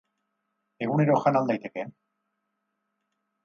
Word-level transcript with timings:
Egunero 0.85 1.19
jan 1.27 1.39
al 1.41 1.51
daiteke? 1.53 1.87